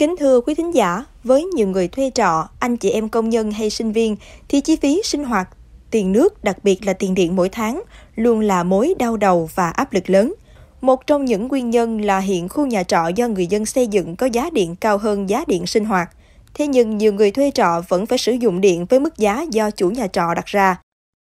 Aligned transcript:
Kính 0.00 0.14
thưa 0.18 0.40
quý 0.40 0.54
thính 0.54 0.74
giả, 0.74 1.04
với 1.24 1.44
nhiều 1.44 1.68
người 1.68 1.88
thuê 1.88 2.10
trọ, 2.14 2.48
anh 2.58 2.76
chị 2.76 2.90
em 2.90 3.08
công 3.08 3.30
nhân 3.30 3.52
hay 3.52 3.70
sinh 3.70 3.92
viên 3.92 4.16
thì 4.48 4.60
chi 4.60 4.76
phí 4.76 5.00
sinh 5.04 5.24
hoạt, 5.24 5.48
tiền 5.90 6.12
nước, 6.12 6.44
đặc 6.44 6.64
biệt 6.64 6.86
là 6.86 6.92
tiền 6.92 7.14
điện 7.14 7.36
mỗi 7.36 7.48
tháng 7.48 7.82
luôn 8.16 8.40
là 8.40 8.62
mối 8.62 8.94
đau 8.98 9.16
đầu 9.16 9.50
và 9.54 9.70
áp 9.70 9.92
lực 9.92 10.10
lớn. 10.10 10.34
Một 10.80 11.06
trong 11.06 11.24
những 11.24 11.48
nguyên 11.48 11.70
nhân 11.70 12.00
là 12.00 12.18
hiện 12.18 12.48
khu 12.48 12.66
nhà 12.66 12.82
trọ 12.82 13.08
do 13.08 13.28
người 13.28 13.46
dân 13.46 13.66
xây 13.66 13.86
dựng 13.86 14.16
có 14.16 14.26
giá 14.26 14.50
điện 14.50 14.76
cao 14.76 14.98
hơn 14.98 15.30
giá 15.30 15.44
điện 15.46 15.66
sinh 15.66 15.84
hoạt. 15.84 16.10
Thế 16.54 16.66
nhưng 16.66 16.98
nhiều 16.98 17.12
người 17.12 17.30
thuê 17.30 17.50
trọ 17.50 17.82
vẫn 17.88 18.06
phải 18.06 18.18
sử 18.18 18.32
dụng 18.32 18.60
điện 18.60 18.86
với 18.86 19.00
mức 19.00 19.18
giá 19.18 19.44
do 19.50 19.70
chủ 19.70 19.90
nhà 19.90 20.06
trọ 20.06 20.34
đặt 20.34 20.46
ra. 20.46 20.76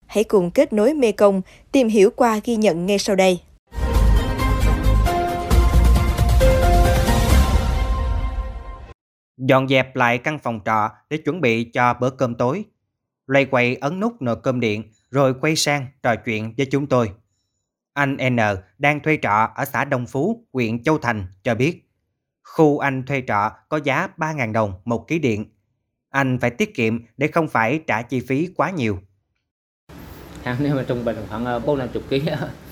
Hãy 0.06 0.24
cùng 0.24 0.52
kết 0.52 0.74
nối 0.74 0.94
Mekong 0.94 1.42
Công 1.42 1.42
tìm 1.72 1.88
hiểu 1.88 2.10
qua 2.16 2.40
ghi 2.44 2.56
nhận 2.56 2.86
ngay 2.86 3.00
sau 3.00 3.16
đây. 3.16 3.40
Dọn 9.48 9.68
dẹp 9.68 9.96
lại 9.96 10.18
căn 10.18 10.40
phòng 10.40 10.60
trọ 10.66 10.90
để 11.10 11.18
chuẩn 11.18 11.42
bị 11.42 11.64
cho 11.64 11.94
bữa 11.94 12.10
cơm 12.10 12.36
tối. 12.36 12.66
Loay 13.28 13.46
quay 13.46 13.76
ấn 13.76 14.00
nút 14.00 14.22
nồi 14.22 14.36
cơm 14.44 14.60
điện 14.60 14.84
rồi 15.12 15.34
quay 15.42 15.56
sang 15.56 15.88
trò 16.04 16.16
chuyện 16.16 16.54
với 16.58 16.66
chúng 16.72 16.88
tôi. 16.88 17.12
Anh 17.94 18.18
N 18.30 18.38
đang 18.78 19.00
thuê 19.00 19.18
trọ 19.22 19.50
ở 19.56 19.66
xã 19.66 19.86
Đông 19.86 20.06
Phú, 20.06 20.48
huyện 20.54 20.84
Châu 20.84 20.98
Thành 20.98 21.26
cho 21.44 21.56
biết 21.56 21.88
khu 22.44 22.80
anh 22.80 23.04
thuê 23.04 23.24
trọ 23.28 23.52
có 23.70 23.80
giá 23.84 24.08
3.000 24.18 24.54
đồng 24.54 24.74
một 24.86 25.08
ký 25.08 25.20
điện. 25.20 25.46
Anh 26.10 26.38
phải 26.40 26.50
tiết 26.50 26.76
kiệm 26.76 27.00
để 27.18 27.28
không 27.28 27.48
phải 27.48 27.80
trả 27.88 28.02
chi 28.02 28.20
phí 28.20 28.50
quá 28.56 28.72
nhiều. 28.72 29.00
hàng 30.44 30.58
nếu 30.60 30.76
mà 30.76 30.84
trung 30.88 31.06
bình 31.06 31.18
khoảng 31.30 31.66
4 31.66 31.80
50 31.80 32.04
kg 32.10 32.28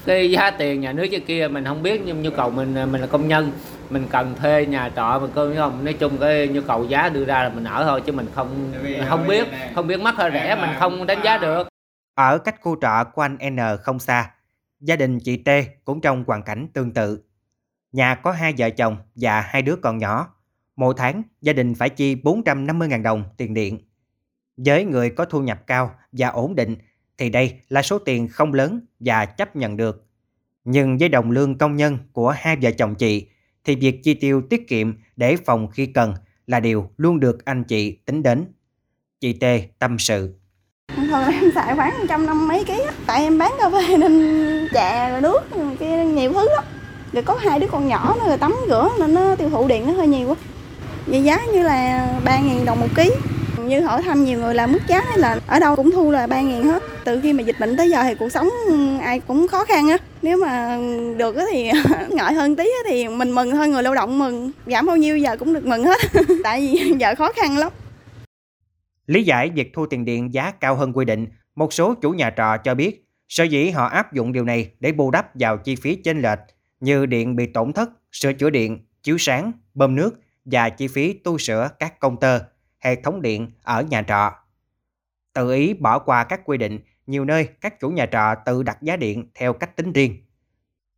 cái 0.05 0.31
giá 0.31 0.51
tiền 0.51 0.81
nhà 0.81 0.93
nước 0.93 1.07
trước 1.11 1.23
kia 1.27 1.47
mình 1.51 1.65
không 1.65 1.83
biết 1.83 2.01
nhưng 2.05 2.21
nhu 2.21 2.29
cầu 2.37 2.49
mình 2.49 2.75
ờ, 2.75 2.85
mình 2.85 3.01
là 3.01 3.07
công 3.07 3.27
nhân 3.27 3.51
mình 3.89 4.07
cần 4.09 4.35
thuê 4.35 4.65
nhà 4.65 4.91
trọ 4.95 5.19
mình 5.19 5.31
cơ 5.35 5.55
không? 5.55 5.85
Nói 5.85 5.93
chung 5.93 6.17
cái 6.17 6.47
nhu 6.47 6.61
cầu 6.61 6.85
giá 6.85 7.09
đưa 7.09 7.25
ra 7.25 7.43
là 7.43 7.49
mình 7.49 7.63
ở 7.63 7.83
thôi 7.83 8.01
chứ 8.05 8.11
mình 8.11 8.27
không 8.33 8.73
không 9.09 9.27
biết 9.27 9.47
không 9.75 9.87
biết 9.87 9.99
mắc 9.99 10.15
hay 10.17 10.31
rẻ 10.31 10.55
mình 10.61 10.69
không 10.79 11.05
đánh 11.05 11.21
giá 11.23 11.37
được. 11.37 11.67
Ở 12.13 12.37
cách 12.37 12.61
khu 12.61 12.77
trọ 12.81 13.03
của 13.13 13.21
anh 13.21 13.37
N 13.49 13.59
không 13.83 13.99
xa 13.99 14.31
gia 14.79 14.95
đình 14.95 15.19
chị 15.19 15.37
T 15.37 15.49
cũng 15.85 16.01
trong 16.01 16.23
hoàn 16.27 16.43
cảnh 16.43 16.67
tương 16.73 16.91
tự. 16.91 17.23
Nhà 17.91 18.15
có 18.15 18.31
hai 18.31 18.53
vợ 18.57 18.69
chồng 18.69 18.97
và 19.15 19.41
hai 19.41 19.61
đứa 19.61 19.75
con 19.75 19.97
nhỏ. 19.97 20.27
Mỗi 20.75 20.93
tháng 20.97 21.23
gia 21.41 21.53
đình 21.53 21.75
phải 21.75 21.89
chi 21.89 22.15
450.000 22.15 23.03
đồng 23.03 23.23
tiền 23.37 23.53
điện. 23.53 23.79
Với 24.57 24.85
người 24.85 25.09
có 25.09 25.25
thu 25.25 25.41
nhập 25.41 25.67
cao 25.67 25.95
và 26.11 26.27
ổn 26.27 26.55
định 26.55 26.75
thì 27.17 27.29
đây 27.29 27.59
là 27.69 27.81
số 27.81 27.99
tiền 27.99 28.27
không 28.27 28.53
lớn 28.53 28.79
và 28.99 29.25
chấp 29.25 29.55
nhận 29.55 29.77
được. 29.77 30.05
Nhưng 30.63 30.97
với 30.97 31.09
đồng 31.09 31.31
lương 31.31 31.57
công 31.57 31.75
nhân 31.75 31.97
của 32.13 32.29
hai 32.29 32.55
vợ 32.61 32.71
chồng 32.71 32.95
chị 32.95 33.29
thì 33.65 33.75
việc 33.75 34.03
chi 34.03 34.13
tiêu 34.13 34.41
tiết 34.49 34.67
kiệm 34.67 34.93
để 35.15 35.35
phòng 35.45 35.67
khi 35.71 35.85
cần 35.85 36.13
là 36.47 36.59
điều 36.59 36.89
luôn 36.97 37.19
được 37.19 37.45
anh 37.45 37.63
chị 37.63 37.97
tính 38.05 38.23
đến. 38.23 38.45
Chị 39.21 39.33
Tê 39.33 39.63
tâm 39.79 39.99
sự. 39.99 40.33
Thường 40.95 41.25
em 41.31 41.51
xài 41.55 41.75
khoảng 41.75 42.05
trăm 42.09 42.25
năm 42.25 42.47
mấy 42.47 42.63
ký 42.63 42.81
Tại 43.05 43.23
em 43.23 43.37
bán 43.37 43.53
cà 43.59 43.69
phê 43.69 43.97
nên 43.97 44.67
chè 44.73 45.09
rồi 45.11 45.21
nước 45.21 45.39
kia 45.79 46.05
nhiều 46.05 46.33
thứ 46.33 46.49
lắm. 46.55 46.63
Rồi 47.13 47.23
có 47.23 47.33
hai 47.33 47.59
đứa 47.59 47.67
con 47.67 47.87
nhỏ 47.87 48.15
nó 48.19 48.27
rồi 48.27 48.37
tắm 48.37 48.55
rửa 48.67 48.89
nên 48.99 49.13
nó 49.13 49.35
tiêu 49.35 49.49
thụ 49.49 49.67
điện 49.67 49.87
nó 49.87 49.93
hơi 49.93 50.07
nhiều 50.07 50.27
quá. 50.27 50.35
Vậy 51.05 51.23
giá 51.23 51.45
như 51.53 51.63
là 51.63 52.09
3.000 52.25 52.65
đồng 52.65 52.79
một 52.79 52.87
ký. 52.95 53.11
Như 53.63 53.81
hỏi 53.81 54.01
thăm 54.01 54.25
nhiều 54.25 54.39
người 54.39 54.55
là 54.55 54.67
mức 54.67 54.79
giá 54.87 55.01
hay 55.01 55.17
là 55.17 55.39
ở 55.47 55.59
đâu 55.59 55.75
cũng 55.75 55.91
thu 55.91 56.11
là 56.11 56.27
3 56.27 56.41
ngàn 56.41 56.63
hết. 56.63 56.83
Từ 57.03 57.19
khi 57.21 57.33
mà 57.33 57.41
dịch 57.41 57.59
bệnh 57.59 57.77
tới 57.77 57.89
giờ 57.89 58.03
thì 58.03 58.15
cuộc 58.15 58.29
sống 58.29 58.49
ai 59.01 59.19
cũng 59.19 59.47
khó 59.47 59.65
khăn 59.65 59.89
á 59.89 59.97
nếu 60.25 60.37
mà 60.37 60.79
được 61.17 61.35
thì 61.51 61.71
ngại 62.09 62.33
hơn 62.33 62.55
tí 62.55 62.63
thì 62.89 63.07
mình 63.07 63.31
mừng 63.31 63.51
thôi 63.51 63.69
người 63.69 63.83
lao 63.83 63.95
động 63.95 64.19
mừng. 64.19 64.51
Giảm 64.65 64.85
bao 64.85 64.97
nhiêu 64.97 65.17
giờ 65.17 65.37
cũng 65.37 65.53
được 65.53 65.65
mừng 65.65 65.83
hết. 65.83 66.01
Tại 66.43 66.59
vì 66.59 66.93
giờ 66.99 67.15
khó 67.15 67.31
khăn 67.31 67.57
lắm. 67.57 67.71
Lý 69.07 69.23
giải 69.23 69.49
việc 69.49 69.71
thu 69.73 69.85
tiền 69.85 70.05
điện 70.05 70.33
giá 70.33 70.51
cao 70.51 70.75
hơn 70.75 70.93
quy 70.93 71.05
định 71.05 71.27
một 71.55 71.73
số 71.73 71.93
chủ 71.93 72.11
nhà 72.11 72.33
trọ 72.37 72.57
cho 72.63 72.75
biết 72.75 73.05
sở 73.27 73.43
dĩ 73.43 73.69
họ 73.69 73.85
áp 73.85 74.13
dụng 74.13 74.33
điều 74.33 74.43
này 74.43 74.71
để 74.79 74.91
bù 74.91 75.11
đắp 75.11 75.29
vào 75.33 75.57
chi 75.57 75.75
phí 75.75 75.95
chênh 75.95 76.21
lệch 76.21 76.39
như 76.79 77.05
điện 77.05 77.35
bị 77.35 77.45
tổn 77.45 77.73
thất 77.73 77.89
sửa 78.11 78.33
chữa 78.33 78.49
điện 78.49 78.79
chiếu 79.03 79.17
sáng 79.17 79.51
bơm 79.73 79.95
nước 79.95 80.11
và 80.45 80.69
chi 80.69 80.87
phí 80.87 81.13
tu 81.13 81.37
sửa 81.37 81.69
các 81.79 81.99
công 81.99 82.19
tơ 82.19 82.39
hệ 82.79 82.95
thống 82.95 83.21
điện 83.21 83.51
ở 83.63 83.81
nhà 83.81 84.03
trọ. 84.07 84.31
Tự 85.33 85.53
ý 85.53 85.73
bỏ 85.73 85.99
qua 85.99 86.23
các 86.23 86.41
quy 86.45 86.57
định, 86.57 86.79
nhiều 87.07 87.25
nơi 87.25 87.49
các 87.61 87.79
chủ 87.79 87.89
nhà 87.89 88.05
trọ 88.05 88.35
tự 88.45 88.63
đặt 88.63 88.81
giá 88.81 88.95
điện 88.95 89.29
theo 89.35 89.53
cách 89.53 89.75
tính 89.75 89.93
riêng. 89.93 90.15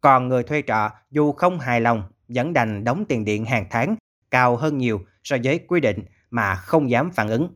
Còn 0.02 0.28
người 0.28 0.44
thuê 0.44 0.64
trọ 0.68 0.90
dù 1.12 1.32
không 1.32 1.60
hài 1.60 1.82
lòng 1.82 2.04
vẫn 2.28 2.54
đành 2.54 2.84
đóng 2.84 3.06
tiền 3.10 3.26
điện 3.26 3.46
hàng 3.46 3.66
tháng 3.70 3.96
cao 4.32 4.56
hơn 4.56 4.78
nhiều 4.78 5.02
so 5.24 5.38
với 5.44 5.60
quy 5.68 5.80
định 5.80 6.06
mà 6.30 6.56
không 6.56 6.90
dám 6.90 7.12
phản 7.12 7.30
ứng. 7.30 7.56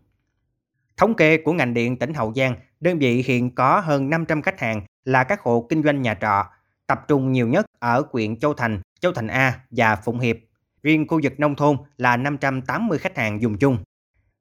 Thống 0.98 1.16
kê 1.16 1.38
của 1.38 1.54
ngành 1.54 1.74
điện 1.74 2.00
tỉnh 2.00 2.14
Hậu 2.14 2.34
Giang, 2.34 2.56
đơn 2.80 3.00
vị 3.00 3.24
hiện 3.28 3.56
có 3.56 3.80
hơn 3.80 4.10
500 4.10 4.42
khách 4.42 4.60
hàng 4.60 4.82
là 5.06 5.24
các 5.24 5.42
hộ 5.42 5.68
kinh 5.70 5.84
doanh 5.84 6.02
nhà 6.02 6.14
trọ, 6.22 6.46
tập 6.88 7.02
trung 7.08 7.32
nhiều 7.32 7.48
nhất 7.48 7.66
ở 7.80 8.04
huyện 8.12 8.40
Châu 8.40 8.54
Thành, 8.54 8.82
Châu 9.00 9.14
Thành 9.14 9.28
A 9.28 9.60
và 9.72 9.96
Phụng 9.96 10.20
Hiệp. 10.20 10.38
Riêng 10.84 11.08
khu 11.08 11.20
vực 11.24 11.40
nông 11.40 11.56
thôn 11.56 11.78
là 11.98 12.18
580 12.18 12.98
khách 12.98 13.18
hàng 13.18 13.42
dùng 13.42 13.58
chung 13.58 13.78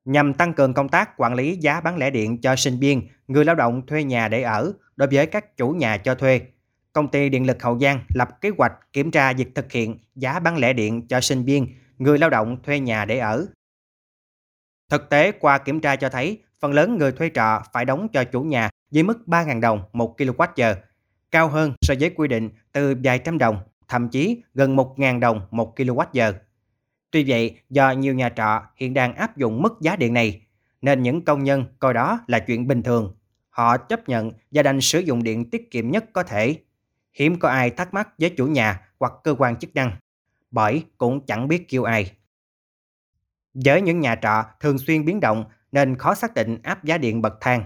nhằm 0.04 0.34
tăng 0.34 0.52
cường 0.52 0.74
công 0.74 0.88
tác 0.88 1.10
quản 1.16 1.34
lý 1.34 1.56
giá 1.56 1.80
bán 1.80 1.96
lẻ 1.96 2.10
điện 2.10 2.40
cho 2.40 2.56
sinh 2.56 2.78
viên, 2.78 3.08
người 3.28 3.44
lao 3.44 3.54
động 3.54 3.86
thuê 3.86 4.04
nhà 4.04 4.28
để 4.28 4.42
ở 4.42 4.72
đối 4.96 5.08
với 5.12 5.26
các 5.26 5.56
chủ 5.56 5.70
nhà 5.70 5.96
cho 5.96 6.14
thuê. 6.14 6.40
Công 6.92 7.08
ty 7.08 7.28
Điện 7.28 7.46
lực 7.46 7.62
Hậu 7.62 7.78
Giang 7.78 8.00
lập 8.14 8.28
kế 8.40 8.50
hoạch 8.58 8.72
kiểm 8.92 9.10
tra 9.10 9.32
việc 9.32 9.54
thực 9.54 9.72
hiện 9.72 9.98
giá 10.14 10.38
bán 10.38 10.56
lẻ 10.56 10.72
điện 10.72 11.08
cho 11.08 11.20
sinh 11.20 11.44
viên, 11.44 11.66
người 11.98 12.18
lao 12.18 12.30
động 12.30 12.62
thuê 12.62 12.80
nhà 12.80 13.04
để 13.04 13.18
ở. 13.18 13.46
Thực 14.88 15.08
tế 15.08 15.32
qua 15.32 15.58
kiểm 15.58 15.80
tra 15.80 15.96
cho 15.96 16.08
thấy, 16.08 16.42
phần 16.60 16.72
lớn 16.72 16.98
người 16.98 17.12
thuê 17.12 17.30
trọ 17.34 17.62
phải 17.72 17.84
đóng 17.84 18.08
cho 18.12 18.24
chủ 18.24 18.42
nhà 18.42 18.70
với 18.92 19.02
mức 19.02 19.18
3.000 19.26 19.60
đồng 19.60 19.82
1 19.92 20.20
kWh, 20.20 20.74
cao 21.30 21.48
hơn 21.48 21.72
so 21.80 21.94
với 22.00 22.10
quy 22.10 22.28
định 22.28 22.50
từ 22.72 22.96
vài 23.04 23.18
trăm 23.18 23.38
đồng, 23.38 23.60
thậm 23.88 24.08
chí 24.08 24.42
gần 24.54 24.76
1.000 24.76 25.20
đồng 25.20 25.40
1 25.50 25.78
kWh. 25.78 26.32
Tuy 27.10 27.24
vậy, 27.28 27.58
do 27.70 27.90
nhiều 27.90 28.14
nhà 28.14 28.28
trọ 28.28 28.62
hiện 28.76 28.94
đang 28.94 29.14
áp 29.14 29.36
dụng 29.36 29.62
mức 29.62 29.78
giá 29.80 29.96
điện 29.96 30.14
này, 30.14 30.40
nên 30.82 31.02
những 31.02 31.24
công 31.24 31.44
nhân 31.44 31.64
coi 31.78 31.94
đó 31.94 32.20
là 32.26 32.38
chuyện 32.38 32.66
bình 32.66 32.82
thường. 32.82 33.16
Họ 33.50 33.76
chấp 33.76 34.08
nhận 34.08 34.32
và 34.50 34.62
đành 34.62 34.80
sử 34.80 35.00
dụng 35.00 35.22
điện 35.22 35.50
tiết 35.50 35.70
kiệm 35.70 35.90
nhất 35.90 36.04
có 36.12 36.22
thể. 36.22 36.56
Hiếm 37.12 37.38
có 37.38 37.48
ai 37.48 37.70
thắc 37.70 37.94
mắc 37.94 38.08
với 38.18 38.30
chủ 38.30 38.46
nhà 38.46 38.80
hoặc 39.00 39.12
cơ 39.24 39.34
quan 39.38 39.56
chức 39.56 39.74
năng, 39.74 39.96
bởi 40.50 40.84
cũng 40.98 41.26
chẳng 41.26 41.48
biết 41.48 41.68
kêu 41.68 41.84
ai. 41.84 42.12
Với 43.54 43.82
những 43.82 44.00
nhà 44.00 44.16
trọ 44.22 44.44
thường 44.60 44.78
xuyên 44.78 45.04
biến 45.04 45.20
động 45.20 45.44
nên 45.72 45.96
khó 45.96 46.14
xác 46.14 46.34
định 46.34 46.58
áp 46.62 46.84
giá 46.84 46.98
điện 46.98 47.22
bậc 47.22 47.40
thang. 47.40 47.64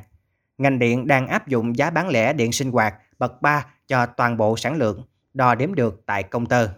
Ngành 0.59 0.79
điện 0.79 1.07
đang 1.07 1.27
áp 1.27 1.49
dụng 1.49 1.77
giá 1.77 1.91
bán 1.91 2.09
lẻ 2.09 2.33
điện 2.33 2.53
sinh 2.53 2.71
hoạt 2.71 2.95
bậc 3.19 3.43
3 3.43 3.67
cho 3.87 4.07
toàn 4.07 4.37
bộ 4.37 4.57
sản 4.57 4.77
lượng, 4.77 5.03
đo 5.35 5.55
đếm 5.55 5.75
được 5.75 6.03
tại 6.07 6.23
công 6.23 6.47
tơ. 6.47 6.69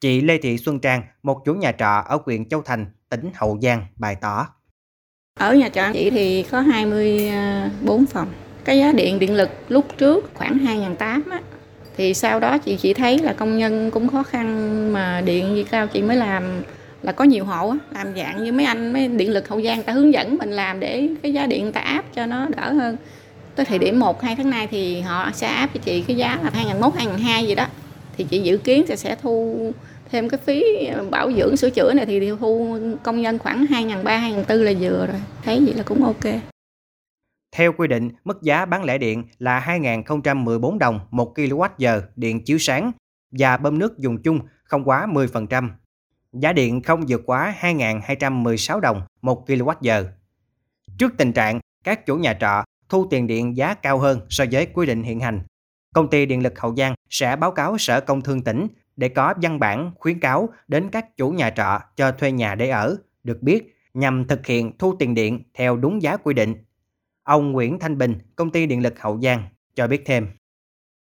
Chị 0.00 0.20
Lê 0.20 0.38
Thị 0.38 0.58
Xuân 0.58 0.80
Trang, 0.80 1.02
một 1.22 1.44
chủ 1.44 1.54
nhà 1.54 1.72
trọ 1.72 2.02
ở 2.08 2.18
huyện 2.26 2.48
Châu 2.48 2.62
Thành, 2.62 2.86
tỉnh 3.08 3.30
Hậu 3.34 3.58
Giang, 3.62 3.86
bày 3.96 4.16
tỏ. 4.20 4.46
Ở 5.40 5.54
nhà 5.54 5.68
trọ 5.68 5.82
chị 5.92 6.10
thì 6.10 6.42
có 6.42 6.60
24 6.60 8.00
à, 8.00 8.10
phòng. 8.10 8.28
Cái 8.64 8.78
giá 8.78 8.92
điện 8.92 9.18
điện 9.18 9.34
lực 9.34 9.50
lúc 9.68 9.86
trước 9.98 10.30
khoảng 10.34 10.58
2.800 10.58 11.22
á. 11.30 11.40
Thì 11.96 12.14
sau 12.14 12.40
đó 12.40 12.58
chị 12.58 12.76
chỉ 12.76 12.94
thấy 12.94 13.18
là 13.18 13.32
công 13.32 13.58
nhân 13.58 13.90
cũng 13.90 14.08
khó 14.08 14.22
khăn 14.22 14.92
mà 14.92 15.20
điện 15.20 15.56
gì 15.56 15.64
cao 15.64 15.86
chị 15.86 16.02
mới 16.02 16.16
làm 16.16 16.62
là 17.02 17.12
có 17.12 17.24
nhiều 17.24 17.44
hộ 17.44 17.74
làm 17.90 18.14
dạng 18.16 18.44
như 18.44 18.52
mấy 18.52 18.66
anh 18.66 18.92
mấy 18.92 19.08
điện 19.08 19.30
lực 19.30 19.48
Hậu 19.48 19.62
Giang 19.62 19.82
ta 19.82 19.92
hướng 19.92 20.12
dẫn 20.12 20.36
mình 20.36 20.50
làm 20.50 20.80
để 20.80 21.08
cái 21.22 21.32
giá 21.32 21.46
điện 21.46 21.72
ta 21.72 21.80
áp 21.80 22.04
cho 22.14 22.26
nó 22.26 22.46
đỡ 22.56 22.72
hơn. 22.72 22.96
Tới 23.54 23.66
thời 23.66 23.78
điểm 23.78 24.00
1 24.00 24.22
2 24.22 24.36
tháng 24.36 24.50
nay 24.50 24.66
thì 24.70 25.00
họ 25.00 25.30
sẽ 25.34 25.46
áp 25.46 25.70
cho 25.74 25.80
chị 25.84 26.04
cái 26.06 26.16
giá 26.16 26.38
là 26.42 26.50
2001 26.54 26.94
2002 26.96 27.46
gì 27.46 27.54
đó. 27.54 27.66
Thì 28.18 28.26
chị 28.30 28.40
dự 28.40 28.56
kiến 28.56 28.84
sẽ 28.88 28.96
sẽ 28.96 29.16
thu 29.22 29.72
thêm 30.10 30.28
cái 30.28 30.40
phí 30.44 30.84
ờ, 30.84 31.04
bảo 31.10 31.32
dưỡng 31.32 31.56
sửa 31.56 31.70
chữa 31.70 31.92
này 31.92 32.06
thì 32.06 32.30
thu 32.40 32.78
công 33.02 33.22
nhân 33.22 33.38
khoảng 33.38 33.66
2 33.66 33.86
ba 34.04 34.16
2 34.16 34.44
tư 34.48 34.62
là 34.62 34.72
vừa 34.80 35.06
rồi 35.06 35.20
thấy 35.44 35.60
vậy 35.60 35.74
là 35.74 35.82
cũng 35.82 36.04
ok 36.04 36.24
theo 37.58 37.72
quy 37.72 37.88
định, 37.88 38.10
mức 38.24 38.42
giá 38.42 38.64
bán 38.64 38.84
lẻ 38.84 38.98
điện 38.98 39.24
là 39.38 39.60
2.014 39.60 40.78
đồng 40.78 41.00
1 41.10 41.34
kWh 41.36 42.00
điện 42.16 42.44
chiếu 42.44 42.58
sáng 42.58 42.92
và 43.30 43.56
bơm 43.56 43.78
nước 43.78 43.98
dùng 43.98 44.22
chung 44.22 44.40
không 44.64 44.84
quá 44.84 45.06
10%. 45.06 45.70
Giá 46.32 46.52
điện 46.52 46.82
không 46.82 47.04
vượt 47.08 47.22
quá 47.26 47.54
2.216 47.60 48.80
đồng 48.80 49.02
1 49.22 49.48
kWh. 49.48 50.04
Trước 50.98 51.12
tình 51.18 51.32
trạng 51.32 51.60
các 51.84 52.06
chủ 52.06 52.16
nhà 52.16 52.36
trọ 52.40 52.64
thu 52.88 53.06
tiền 53.10 53.26
điện 53.26 53.56
giá 53.56 53.74
cao 53.74 53.98
hơn 53.98 54.20
so 54.28 54.44
với 54.52 54.66
quy 54.66 54.86
định 54.86 55.02
hiện 55.02 55.20
hành, 55.20 55.42
công 55.98 56.10
ty 56.10 56.26
điện 56.26 56.42
lực 56.42 56.58
Hậu 56.58 56.74
Giang 56.76 56.94
sẽ 57.10 57.36
báo 57.36 57.50
cáo 57.50 57.78
Sở 57.78 58.00
Công 58.00 58.22
Thương 58.22 58.42
tỉnh 58.42 58.66
để 58.96 59.08
có 59.08 59.34
văn 59.42 59.60
bản 59.60 59.90
khuyến 59.98 60.20
cáo 60.20 60.48
đến 60.68 60.88
các 60.92 61.16
chủ 61.16 61.30
nhà 61.30 61.50
trọ 61.50 61.80
cho 61.96 62.12
thuê 62.12 62.32
nhà 62.32 62.54
để 62.54 62.68
ở 62.68 62.96
được 63.24 63.42
biết 63.42 63.76
nhằm 63.94 64.24
thực 64.24 64.46
hiện 64.46 64.78
thu 64.78 64.96
tiền 64.98 65.14
điện 65.14 65.42
theo 65.54 65.76
đúng 65.76 66.02
giá 66.02 66.16
quy 66.16 66.34
định. 66.34 66.54
Ông 67.22 67.52
Nguyễn 67.52 67.78
Thanh 67.78 67.98
Bình, 67.98 68.18
công 68.36 68.50
ty 68.50 68.66
điện 68.66 68.82
lực 68.82 69.00
Hậu 69.00 69.20
Giang 69.20 69.42
cho 69.74 69.86
biết 69.86 70.02
thêm. 70.06 70.28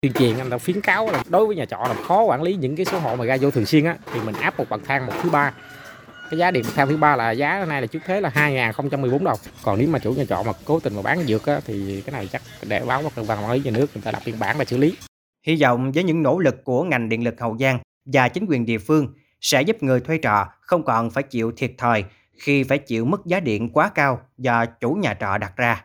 Tuyên 0.00 0.12
truyền 0.12 0.38
anh 0.38 0.50
ta 0.50 0.58
khuyến 0.58 0.80
cáo 0.80 1.06
là 1.06 1.24
đối 1.28 1.46
với 1.46 1.56
nhà 1.56 1.64
trọ 1.64 1.78
là 1.88 1.94
khó 1.94 2.22
quản 2.22 2.42
lý 2.42 2.54
những 2.54 2.76
cái 2.76 2.86
số 2.86 2.98
hộ 2.98 3.16
mà 3.16 3.24
ra 3.24 3.36
vô 3.40 3.50
thường 3.50 3.66
xuyên 3.66 3.84
á 3.84 3.96
thì 4.12 4.20
mình 4.20 4.34
áp 4.34 4.58
một 4.58 4.64
bậc 4.70 4.80
thang 4.84 5.06
một 5.06 5.12
thứ 5.22 5.30
ba 5.30 5.54
cái 6.34 6.38
giá 6.38 6.50
điện 6.50 6.64
theo 6.74 6.86
thứ 6.86 6.96
ba 6.96 7.16
là 7.16 7.30
giá 7.30 7.58
hôm 7.58 7.68
nay 7.68 7.80
là 7.80 7.86
trước 7.86 7.98
thế 8.04 8.20
là 8.20 8.28
2014 8.28 9.24
đồng 9.24 9.38
còn 9.62 9.78
nếu 9.78 9.88
mà 9.88 9.98
chủ 9.98 10.12
nhà 10.12 10.24
trọ 10.28 10.42
mà 10.42 10.52
cố 10.64 10.80
tình 10.80 10.96
mà 10.96 11.02
bán 11.02 11.22
dược 11.26 11.46
á, 11.46 11.60
thì 11.66 12.00
cái 12.06 12.12
này 12.12 12.28
chắc 12.32 12.42
để 12.68 12.82
báo 12.86 13.02
cơ 13.16 13.24
quan 13.28 13.44
quản 13.44 13.50
lý 13.52 13.60
nhà 13.64 13.70
nước 13.70 13.90
người 13.94 14.02
ta 14.02 14.12
lập 14.12 14.22
biên 14.26 14.38
bản 14.38 14.56
và 14.58 14.64
xử 14.64 14.76
lý 14.76 14.96
Hy 15.46 15.62
vọng 15.62 15.92
với 15.92 16.04
những 16.04 16.22
nỗ 16.22 16.38
lực 16.38 16.64
của 16.64 16.84
ngành 16.84 17.08
điện 17.08 17.24
lực 17.24 17.40
Hậu 17.40 17.56
Giang 17.60 17.78
và 18.04 18.28
chính 18.28 18.46
quyền 18.48 18.66
địa 18.66 18.78
phương 18.78 19.14
sẽ 19.40 19.62
giúp 19.62 19.82
người 19.82 20.00
thuê 20.00 20.18
trọ 20.22 20.46
không 20.60 20.84
còn 20.84 21.10
phải 21.10 21.22
chịu 21.22 21.52
thiệt 21.56 21.72
thòi 21.78 22.04
khi 22.38 22.64
phải 22.64 22.78
chịu 22.78 23.04
mức 23.04 23.26
giá 23.26 23.40
điện 23.40 23.68
quá 23.72 23.90
cao 23.94 24.20
do 24.38 24.66
chủ 24.66 24.90
nhà 24.94 25.14
trọ 25.20 25.38
đặt 25.38 25.56
ra. 25.56 25.84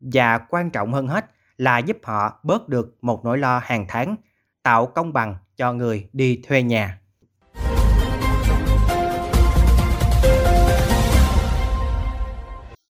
Và 0.00 0.38
quan 0.38 0.70
trọng 0.70 0.92
hơn 0.92 1.08
hết 1.08 1.30
là 1.56 1.78
giúp 1.78 1.96
họ 2.02 2.40
bớt 2.42 2.68
được 2.68 2.96
một 3.02 3.24
nỗi 3.24 3.38
lo 3.38 3.60
hàng 3.64 3.84
tháng, 3.88 4.16
tạo 4.62 4.86
công 4.86 5.12
bằng 5.12 5.36
cho 5.56 5.72
người 5.72 6.08
đi 6.12 6.40
thuê 6.48 6.62
nhà. 6.62 6.98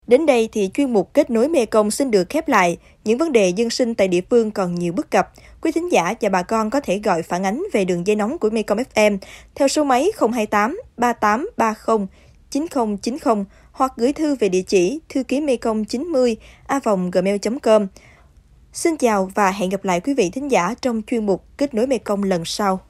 Đến 0.06 0.26
đây 0.26 0.48
thì 0.52 0.70
chuyên 0.74 0.92
mục 0.92 1.14
kết 1.14 1.30
nối 1.30 1.48
Mê 1.48 1.66
Công 1.66 1.90
xin 1.90 2.10
được 2.10 2.28
khép 2.28 2.48
lại. 2.48 2.78
Những 3.04 3.18
vấn 3.18 3.32
đề 3.32 3.48
dân 3.48 3.70
sinh 3.70 3.94
tại 3.94 4.08
địa 4.08 4.20
phương 4.30 4.50
còn 4.50 4.74
nhiều 4.74 4.92
bất 4.92 5.10
cập. 5.10 5.32
Quý 5.60 5.72
thính 5.72 5.92
giả 5.92 6.14
và 6.20 6.28
bà 6.28 6.42
con 6.42 6.70
có 6.70 6.80
thể 6.80 6.98
gọi 6.98 7.22
phản 7.22 7.46
ánh 7.46 7.62
về 7.72 7.84
đường 7.84 8.06
dây 8.06 8.16
nóng 8.16 8.38
của 8.38 8.50
Mekong 8.50 8.78
FM 8.94 9.18
theo 9.54 9.68
số 9.68 9.84
máy 9.84 10.10
028 10.18 10.80
3830 10.96 12.06
9090 12.50 13.44
hoặc 13.72 13.92
gửi 13.96 14.12
thư 14.12 14.34
về 14.34 14.48
địa 14.48 14.62
chỉ 14.62 15.00
thư 15.08 15.22
ký 15.22 15.40
mekong 15.40 15.84
90 15.84 16.36
a 16.66 16.80
gmail.com. 17.12 17.86
Xin 18.72 18.96
chào 18.96 19.30
và 19.34 19.50
hẹn 19.50 19.70
gặp 19.70 19.84
lại 19.84 20.00
quý 20.00 20.14
vị 20.14 20.30
thính 20.30 20.50
giả 20.50 20.74
trong 20.80 21.02
chuyên 21.06 21.26
mục 21.26 21.44
Kết 21.56 21.74
nối 21.74 21.86
Mekong 21.86 22.22
lần 22.22 22.44
sau. 22.44 22.80